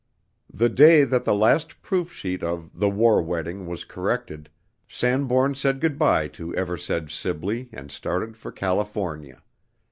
The 0.51 0.67
day 0.67 1.03
that 1.03 1.25
the 1.25 1.35
last 1.35 1.83
proof 1.83 2.11
sheet 2.11 2.41
of 2.41 2.71
"The 2.73 2.89
War 2.89 3.21
Wedding" 3.21 3.67
was 3.67 3.83
corrected, 3.85 4.49
Sanbourne 4.87 5.53
said 5.53 5.79
good 5.79 5.99
by 5.99 6.27
to 6.29 6.55
Eversedge 6.55 7.11
Sibley 7.13 7.69
and 7.71 7.91
started 7.91 8.35
for 8.35 8.51
California. 8.51 9.43